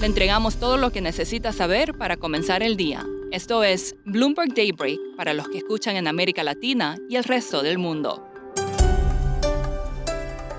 [0.00, 3.04] Le entregamos todo lo que necesita saber para comenzar el día.
[3.32, 7.76] Esto es Bloomberg Daybreak para los que escuchan en América Latina y el resto del
[7.76, 8.26] mundo.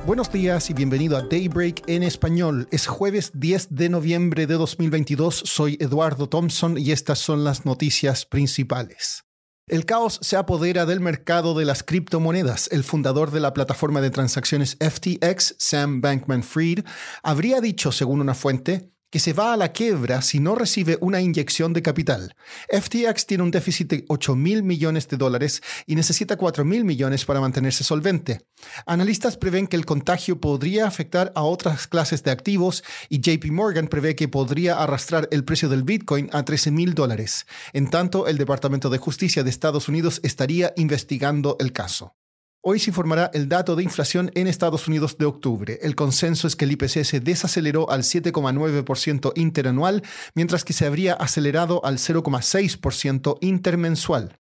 [0.05, 2.67] Buenos días y bienvenido a Daybreak en español.
[2.69, 5.41] Es jueves 10 de noviembre de 2022.
[5.43, 9.23] Soy Eduardo Thompson y estas son las noticias principales.
[9.65, 12.69] El caos se apodera del mercado de las criptomonedas.
[12.71, 16.85] El fundador de la plataforma de transacciones FTX, Sam Bankman Fried,
[17.23, 21.21] habría dicho, según una fuente, que se va a la quiebra si no recibe una
[21.21, 22.35] inyección de capital.
[22.69, 27.25] FTX tiene un déficit de 8 mil millones de dólares y necesita 4 mil millones
[27.25, 28.41] para mantenerse solvente.
[28.85, 33.87] Analistas prevén que el contagio podría afectar a otras clases de activos y JP Morgan
[33.87, 37.45] prevé que podría arrastrar el precio del Bitcoin a 13 mil dólares.
[37.73, 42.15] En tanto, el Departamento de Justicia de Estados Unidos estaría investigando el caso.
[42.63, 45.79] Hoy se informará el dato de inflación en Estados Unidos de octubre.
[45.81, 50.03] El consenso es que el IPC se desaceleró al 7,9% interanual,
[50.35, 54.37] mientras que se habría acelerado al 0,6% intermensual.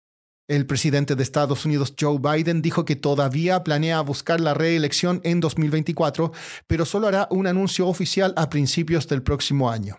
[0.47, 5.39] El presidente de Estados Unidos, Joe Biden, dijo que todavía planea buscar la reelección en
[5.39, 6.31] 2024,
[6.67, 9.97] pero solo hará un anuncio oficial a principios del próximo año.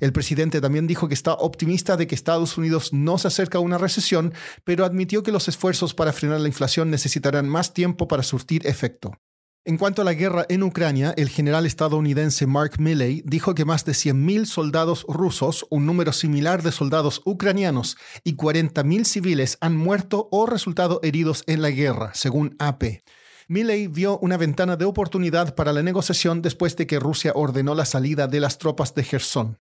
[0.00, 3.62] El presidente también dijo que está optimista de que Estados Unidos no se acerca a
[3.62, 4.32] una recesión,
[4.64, 9.12] pero admitió que los esfuerzos para frenar la inflación necesitarán más tiempo para surtir efecto.
[9.64, 13.84] En cuanto a la guerra en Ucrania, el general estadounidense Mark Milley dijo que más
[13.84, 20.28] de 100.000 soldados rusos, un número similar de soldados ucranianos, y 40.000 civiles han muerto
[20.32, 23.04] o resultado heridos en la guerra, según AP.
[23.46, 27.84] Milley vio una ventana de oportunidad para la negociación después de que Rusia ordenó la
[27.84, 29.58] salida de las tropas de Gerson.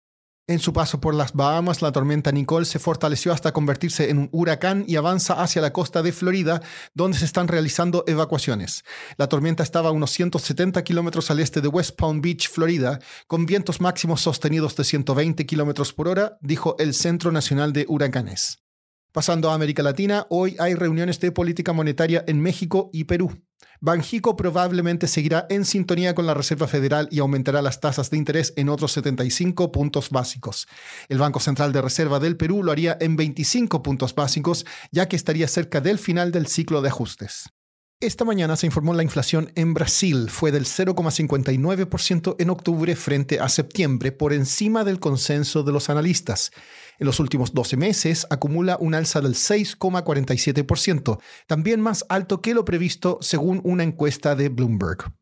[0.47, 4.29] En su paso por las Bahamas, la tormenta Nicole se fortaleció hasta convertirse en un
[4.31, 6.61] huracán y avanza hacia la costa de Florida,
[6.93, 8.83] donde se están realizando evacuaciones.
[9.17, 13.45] La tormenta estaba a unos 170 kilómetros al este de West Palm Beach, Florida, con
[13.45, 18.60] vientos máximos sostenidos de 120 kilómetros por hora, dijo el Centro Nacional de Huracanes.
[19.11, 23.43] Pasando a América Latina, hoy hay reuniones de política monetaria en México y Perú.
[23.81, 28.53] Banjico probablemente seguirá en sintonía con la Reserva Federal y aumentará las tasas de interés
[28.55, 30.65] en otros 75 puntos básicos.
[31.09, 35.17] El Banco Central de Reserva del Perú lo haría en 25 puntos básicos, ya que
[35.17, 37.49] estaría cerca del final del ciclo de ajustes.
[38.01, 43.47] Esta mañana se informó la inflación en Brasil fue del 0,59% en octubre frente a
[43.47, 46.49] septiembre, por encima del consenso de los analistas.
[46.97, 52.65] En los últimos 12 meses acumula un alza del 6,47%, también más alto que lo
[52.65, 55.20] previsto según una encuesta de Bloomberg.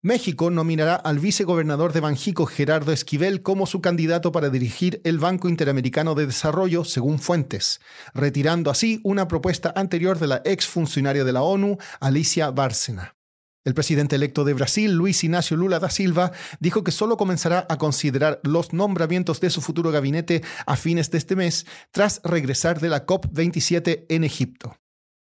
[0.00, 5.48] México nominará al vicegobernador de Banjico, Gerardo Esquivel, como su candidato para dirigir el Banco
[5.48, 7.80] Interamericano de Desarrollo, según fuentes,
[8.14, 13.16] retirando así una propuesta anterior de la exfuncionaria de la ONU, Alicia Bárcena.
[13.64, 16.30] El presidente electo de Brasil, Luis Ignacio Lula da Silva,
[16.60, 21.18] dijo que solo comenzará a considerar los nombramientos de su futuro gabinete a fines de
[21.18, 24.76] este mes, tras regresar de la COP27 en Egipto.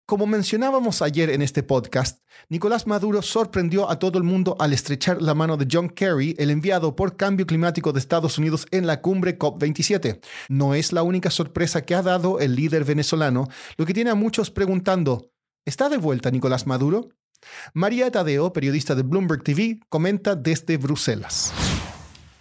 [0.05, 2.19] Como mencionábamos ayer en este podcast,
[2.49, 6.49] Nicolás Maduro sorprendió a todo el mundo al estrechar la mano de John Kerry, el
[6.49, 10.19] enviado por cambio climático de Estados Unidos en la cumbre COP27.
[10.49, 13.47] No es la única sorpresa que ha dado el líder venezolano,
[13.77, 15.31] lo que tiene a muchos preguntando,
[15.63, 17.07] ¿está de vuelta Nicolás Maduro?
[17.73, 21.53] María Tadeo, periodista de Bloomberg TV, comenta desde Bruselas.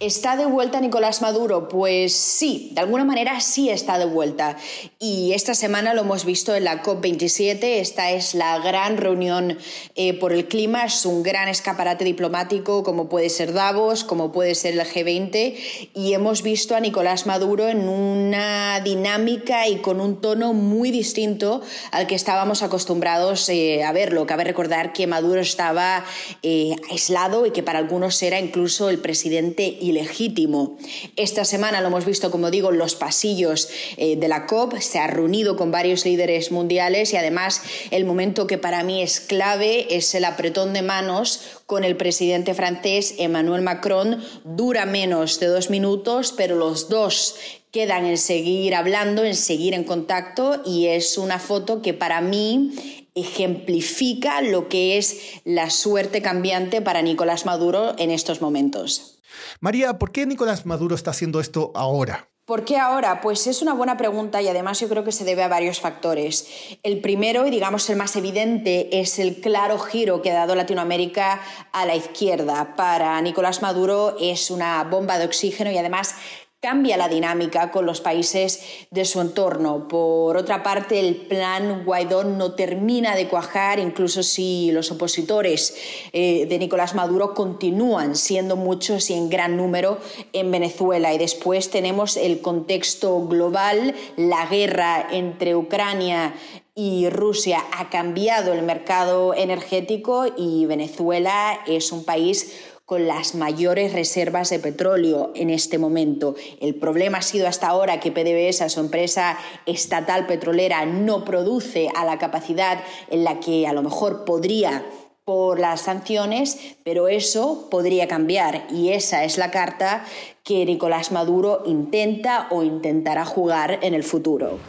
[0.05, 1.69] ¿Está de vuelta Nicolás Maduro?
[1.69, 4.57] Pues sí, de alguna manera sí está de vuelta.
[4.99, 7.63] Y esta semana lo hemos visto en la COP27.
[7.63, 9.57] Esta es la gran reunión
[9.95, 10.83] eh, por el clima.
[10.83, 15.55] Es un gran escaparate diplomático, como puede ser Davos, como puede ser el G20.
[15.93, 21.61] Y hemos visto a Nicolás Maduro en una dinámica y con un tono muy distinto
[21.91, 24.25] al que estábamos acostumbrados eh, a verlo.
[24.25, 26.03] Cabe recordar que Maduro estaba
[26.41, 30.77] eh, aislado y que para algunos era incluso el presidente legítimo.
[31.15, 34.99] Esta semana lo hemos visto, como digo, en los pasillos eh, de la COP, se
[34.99, 37.61] ha reunido con varios líderes mundiales y además
[37.91, 42.53] el momento que para mí es clave es el apretón de manos con el presidente
[42.53, 44.23] francés Emmanuel Macron.
[44.43, 47.35] Dura menos de dos minutos, pero los dos
[47.71, 52.71] quedan en seguir hablando, en seguir en contacto y es una foto que para mí
[53.15, 59.12] ejemplifica lo que es la suerte cambiante para Nicolás Maduro en estos momentos.
[59.59, 62.29] María, ¿por qué Nicolás Maduro está haciendo esto ahora?
[62.45, 63.21] ¿Por qué ahora?
[63.21, 66.45] Pues es una buena pregunta y además yo creo que se debe a varios factores.
[66.83, 71.41] El primero, y digamos el más evidente, es el claro giro que ha dado Latinoamérica
[71.71, 72.75] a la izquierda.
[72.75, 76.15] Para Nicolás Maduro es una bomba de oxígeno y además
[76.63, 79.89] cambia la dinámica con los países de su entorno.
[79.89, 85.75] Por otra parte, el plan Guaidó no termina de cuajar, incluso si los opositores
[86.13, 89.97] eh, de Nicolás Maduro continúan siendo muchos y en gran número
[90.31, 91.13] en Venezuela.
[91.13, 96.33] Y después tenemos el contexto global, la guerra entre Ucrania
[96.75, 104.49] y Rusia ha cambiado el mercado energético y Venezuela es un país las mayores reservas
[104.49, 106.35] de petróleo en este momento.
[106.59, 112.05] El problema ha sido hasta ahora que PDVSA, su empresa estatal petrolera, no produce a
[112.05, 114.85] la capacidad en la que a lo mejor podría
[115.25, 120.05] por las sanciones, pero eso podría cambiar y esa es la carta
[120.43, 124.59] que Nicolás Maduro intenta o intentará jugar en el futuro.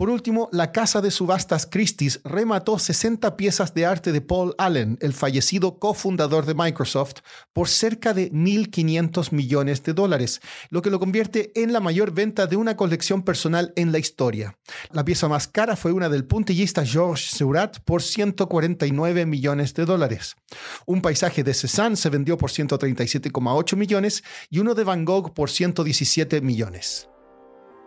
[0.00, 4.96] Por último, la casa de subastas Christie's remató 60 piezas de arte de Paul Allen,
[5.02, 7.16] el fallecido cofundador de Microsoft,
[7.52, 12.46] por cerca de 1.500 millones de dólares, lo que lo convierte en la mayor venta
[12.46, 14.56] de una colección personal en la historia.
[14.90, 20.34] La pieza más cara fue una del puntillista Georges Seurat por 149 millones de dólares.
[20.86, 25.50] Un paisaje de Cézanne se vendió por 137,8 millones y uno de Van Gogh por
[25.50, 27.10] 117 millones.